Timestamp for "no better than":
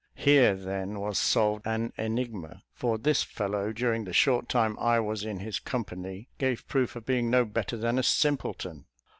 7.29-7.99